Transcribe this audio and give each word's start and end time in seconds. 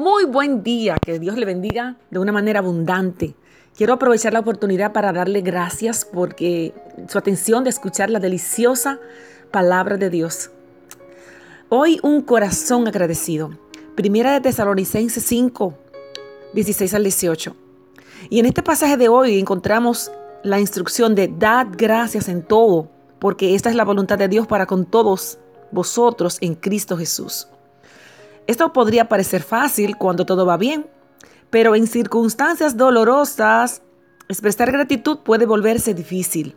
Muy 0.00 0.24
buen 0.24 0.62
día, 0.62 0.96
que 0.96 1.18
Dios 1.18 1.36
le 1.36 1.44
bendiga 1.44 1.98
de 2.10 2.18
una 2.18 2.32
manera 2.32 2.60
abundante. 2.60 3.34
Quiero 3.76 3.92
aprovechar 3.92 4.32
la 4.32 4.40
oportunidad 4.40 4.94
para 4.94 5.12
darle 5.12 5.42
gracias 5.42 6.06
porque 6.10 6.72
su 7.06 7.18
atención 7.18 7.64
de 7.64 7.68
escuchar 7.68 8.08
la 8.08 8.18
deliciosa 8.18 8.98
palabra 9.50 9.98
de 9.98 10.08
Dios. 10.08 10.52
Hoy 11.68 12.00
un 12.02 12.22
corazón 12.22 12.88
agradecido. 12.88 13.50
Primera 13.94 14.32
de 14.32 14.40
Tesalonicenses 14.40 15.22
5, 15.22 15.74
16 16.54 16.94
al 16.94 17.02
18. 17.02 17.54
Y 18.30 18.38
en 18.38 18.46
este 18.46 18.62
pasaje 18.62 18.96
de 18.96 19.10
hoy 19.10 19.38
encontramos 19.38 20.10
la 20.42 20.60
instrucción 20.60 21.14
de 21.14 21.28
dad 21.28 21.66
gracias 21.76 22.30
en 22.30 22.42
todo, 22.42 22.88
porque 23.18 23.54
esta 23.54 23.68
es 23.68 23.76
la 23.76 23.84
voluntad 23.84 24.16
de 24.16 24.28
Dios 24.28 24.46
para 24.46 24.64
con 24.64 24.86
todos 24.86 25.38
vosotros 25.70 26.38
en 26.40 26.54
Cristo 26.54 26.96
Jesús. 26.96 27.48
Esto 28.50 28.72
podría 28.72 29.08
parecer 29.08 29.44
fácil 29.44 29.96
cuando 29.96 30.26
todo 30.26 30.44
va 30.44 30.56
bien, 30.56 30.84
pero 31.50 31.76
en 31.76 31.86
circunstancias 31.86 32.76
dolorosas, 32.76 33.80
expresar 34.28 34.72
gratitud 34.72 35.20
puede 35.20 35.46
volverse 35.46 35.94
difícil. 35.94 36.56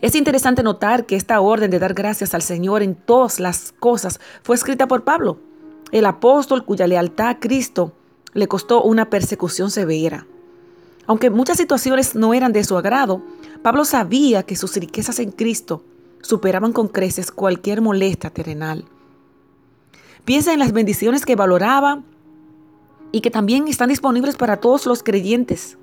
Es 0.00 0.14
interesante 0.14 0.62
notar 0.62 1.04
que 1.04 1.16
esta 1.16 1.38
orden 1.42 1.70
de 1.70 1.78
dar 1.78 1.92
gracias 1.92 2.32
al 2.32 2.40
Señor 2.40 2.82
en 2.82 2.94
todas 2.94 3.38
las 3.38 3.74
cosas 3.78 4.18
fue 4.42 4.56
escrita 4.56 4.88
por 4.88 5.04
Pablo, 5.04 5.40
el 5.92 6.06
apóstol 6.06 6.64
cuya 6.64 6.86
lealtad 6.86 7.28
a 7.28 7.38
Cristo 7.38 7.92
le 8.32 8.48
costó 8.48 8.82
una 8.82 9.10
persecución 9.10 9.70
severa. 9.70 10.26
Aunque 11.06 11.28
muchas 11.28 11.58
situaciones 11.58 12.14
no 12.14 12.32
eran 12.32 12.54
de 12.54 12.64
su 12.64 12.78
agrado, 12.78 13.20
Pablo 13.60 13.84
sabía 13.84 14.42
que 14.42 14.56
sus 14.56 14.74
riquezas 14.74 15.18
en 15.18 15.32
Cristo 15.32 15.82
superaban 16.22 16.72
con 16.72 16.88
creces 16.88 17.30
cualquier 17.30 17.82
molestia 17.82 18.30
terrenal. 18.30 18.86
Piensa 20.24 20.52
en 20.52 20.58
las 20.58 20.72
bendiciones 20.72 21.26
que 21.26 21.36
valoraba 21.36 22.02
y 23.12 23.20
que 23.20 23.30
también 23.30 23.68
están 23.68 23.90
disponibles 23.90 24.36
para 24.36 24.56
todos 24.56 24.86
los 24.86 25.02
creyentes. 25.02 25.78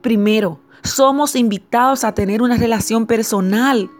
Primero, 0.00 0.60
somos 0.82 1.34
invitados 1.34 2.04
a 2.04 2.14
tener 2.14 2.42
una 2.42 2.56
relación 2.56 3.06
personal 3.06 3.90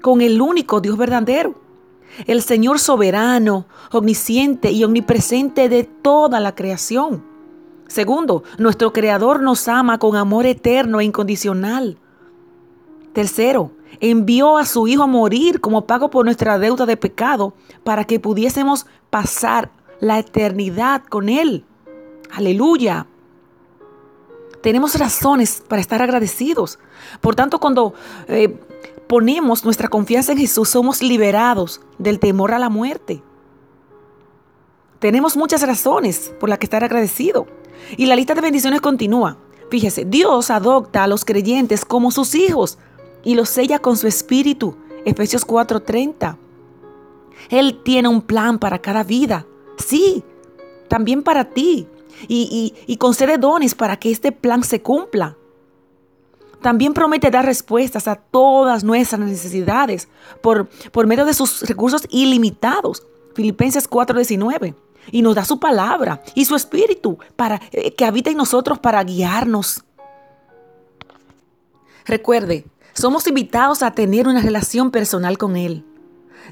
con 0.00 0.20
el 0.22 0.40
único 0.40 0.80
Dios 0.80 0.96
verdadero, 0.96 1.60
el 2.26 2.40
Señor 2.40 2.78
soberano, 2.78 3.66
omnisciente 3.92 4.70
y 4.70 4.82
omnipresente 4.82 5.68
de 5.68 5.84
toda 5.84 6.40
la 6.40 6.54
creación. 6.54 7.22
Segundo, 7.88 8.42
nuestro 8.58 8.92
Creador 8.92 9.42
nos 9.42 9.68
ama 9.68 9.98
con 9.98 10.16
amor 10.16 10.46
eterno 10.46 11.00
e 11.00 11.04
incondicional. 11.04 11.98
Tercero, 13.12 13.72
envió 14.00 14.58
a 14.58 14.66
su 14.66 14.86
Hijo 14.86 15.02
a 15.02 15.06
morir 15.06 15.60
como 15.60 15.86
pago 15.86 16.10
por 16.10 16.24
nuestra 16.24 16.58
deuda 16.58 16.86
de 16.86 16.96
pecado 16.96 17.54
para 17.84 18.04
que 18.04 18.20
pudiésemos 18.20 18.86
pasar 19.10 19.70
la 20.00 20.18
eternidad 20.18 21.02
con 21.04 21.28
Él. 21.28 21.64
Aleluya. 22.32 23.06
Tenemos 24.62 24.98
razones 24.98 25.62
para 25.68 25.80
estar 25.80 26.02
agradecidos. 26.02 26.78
Por 27.20 27.34
tanto, 27.34 27.60
cuando 27.60 27.94
eh, 28.28 28.58
ponemos 29.06 29.64
nuestra 29.64 29.88
confianza 29.88 30.32
en 30.32 30.38
Jesús, 30.38 30.68
somos 30.68 31.02
liberados 31.02 31.80
del 31.98 32.18
temor 32.18 32.52
a 32.52 32.58
la 32.58 32.68
muerte. 32.68 33.22
Tenemos 34.98 35.36
muchas 35.36 35.62
razones 35.62 36.34
por 36.40 36.48
las 36.48 36.58
que 36.58 36.66
estar 36.66 36.82
agradecido. 36.82 37.46
Y 37.96 38.06
la 38.06 38.16
lista 38.16 38.34
de 38.34 38.40
bendiciones 38.40 38.80
continúa. 38.80 39.38
Fíjese, 39.70 40.04
Dios 40.04 40.50
adopta 40.50 41.04
a 41.04 41.06
los 41.06 41.24
creyentes 41.24 41.84
como 41.84 42.10
sus 42.10 42.34
hijos 42.34 42.78
y 43.26 43.34
lo 43.34 43.44
sella 43.44 43.80
con 43.80 43.96
su 43.96 44.06
espíritu. 44.06 44.76
Efesios 45.04 45.44
4:30. 45.44 46.38
Él 47.50 47.80
tiene 47.82 48.08
un 48.08 48.22
plan 48.22 48.60
para 48.60 48.78
cada 48.78 49.02
vida. 49.02 49.44
Sí, 49.78 50.22
también 50.88 51.24
para 51.24 51.44
ti. 51.44 51.88
Y, 52.28 52.96
concede 52.98 53.36
dones 53.36 53.74
para 53.74 53.96
que 53.98 54.12
este 54.12 54.30
plan 54.30 54.62
se 54.62 54.80
cumpla. 54.80 55.36
También 56.62 56.94
promete 56.94 57.30
dar 57.30 57.44
respuestas 57.44 58.06
a 58.06 58.14
todas 58.14 58.84
nuestras 58.84 59.20
necesidades 59.20 60.08
por, 60.40 60.68
por 60.92 61.06
medio 61.08 61.24
de 61.24 61.34
sus 61.34 61.62
recursos 61.62 62.06
ilimitados. 62.10 63.02
Filipenses 63.34 63.90
4:19. 63.90 64.76
Y 65.10 65.22
nos 65.22 65.34
da 65.34 65.44
su 65.44 65.58
palabra 65.58 66.22
y 66.36 66.44
su 66.44 66.54
espíritu 66.54 67.18
para 67.34 67.60
eh, 67.72 67.92
que 67.92 68.04
habita 68.04 68.30
en 68.30 68.36
nosotros 68.36 68.78
para 68.78 69.02
guiarnos. 69.02 69.82
Recuerde, 72.04 72.64
somos 72.96 73.26
invitados 73.26 73.82
a 73.82 73.90
tener 73.90 74.26
una 74.26 74.40
relación 74.40 74.90
personal 74.90 75.36
con 75.36 75.56
Él. 75.56 75.84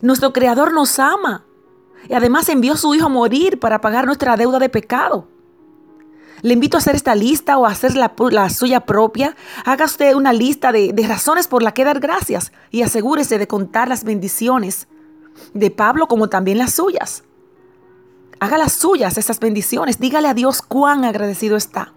Nuestro 0.03 0.33
Creador 0.33 0.73
nos 0.75 0.99
ama 0.99 1.45
y 2.09 2.13
además 2.13 2.49
envió 2.51 2.75
a 2.75 2.77
su 2.77 2.95
Hijo 2.95 3.07
a 3.07 3.09
morir 3.09 3.59
para 3.59 3.81
pagar 3.81 4.05
nuestra 4.05 4.37
deuda 4.37 4.59
de 4.59 4.69
pecado. 4.69 5.27
Le 6.43 6.53
invito 6.53 6.77
a 6.77 6.81
hacer 6.81 6.95
esta 6.95 7.15
lista 7.15 7.57
o 7.57 7.65
a 7.65 7.71
hacer 7.71 7.95
la, 7.97 8.51
suya 8.51 8.81
propia. 8.81 9.35
Haga 9.65 9.87
usted 9.87 10.15
una 10.15 10.35
lista 10.35 10.73
de, 10.73 10.93
de 10.93 11.07
razones 11.07 11.49
por 11.49 11.63
las 11.63 11.73
que 11.73 11.85
dar 11.85 12.01
gracias 12.01 12.53
y 12.71 12.83
asegúrese 12.83 13.39
de 13.39 13.47
contar 13.47 13.89
las 13.89 14.05
bendiciones 14.05 14.87
de 15.55 15.71
Pablo 15.71 16.07
como 16.07 16.29
también 16.29 16.59
las 16.59 16.75
suyas. 16.75 17.25
Haga 18.39 18.59
las 18.59 18.75
suyas, 18.75 19.17
esas 19.17 19.41
bendiciones. 19.41 19.99
Dígale 19.99 20.29
a 20.29 20.35
Dios 20.35 20.61
cuán 20.61 21.07
agradecido 21.07 21.57
está. 21.57 21.95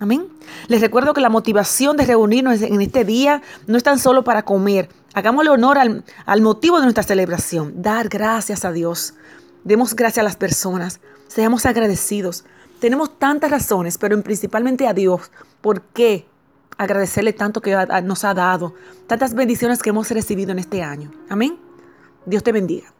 Amén. 0.00 0.26
Les 0.68 0.82
recuerdo 0.82 1.14
que 1.14 1.22
la 1.22 1.30
motivación 1.30 1.96
de 1.96 2.04
reunirnos 2.04 2.60
en 2.60 2.82
este 2.82 3.04
día 3.04 3.40
no 3.66 3.78
es 3.78 3.82
tan 3.82 3.98
solo 3.98 4.22
para 4.22 4.42
comer. 4.42 4.90
Hagámosle 5.14 5.50
honor 5.50 5.78
al, 5.78 6.04
al, 6.26 6.42
motivo 6.42 6.76
de 6.76 6.82
nuestra 6.82 7.02
celebración. 7.02 7.80
Dar 7.80 8.10
gracias 8.10 8.66
a 8.66 8.72
Dios. 8.72 9.14
Demos 9.64 9.96
gracias 9.96 10.18
a 10.18 10.24
las 10.24 10.36
personas. 10.36 11.00
Seamos 11.26 11.64
agradecidos. 11.64 12.44
Tenemos 12.80 13.18
tantas 13.18 13.50
razones, 13.50 13.96
pero 13.96 14.22
principalmente 14.22 14.86
a 14.86 14.92
Dios. 14.92 15.30
¿Por 15.62 15.80
qué 15.80 16.26
agradecerle 16.76 17.32
tanto 17.32 17.62
que 17.62 17.74
nos 18.04 18.24
ha 18.24 18.34
dado? 18.34 18.74
Tantas 19.06 19.32
bendiciones 19.32 19.82
que 19.82 19.88
hemos 19.88 20.10
recibido 20.10 20.52
en 20.52 20.58
este 20.58 20.82
año. 20.82 21.10
Amén. 21.30 21.58
Dios 22.26 22.42
te 22.42 22.52
bendiga. 22.52 22.92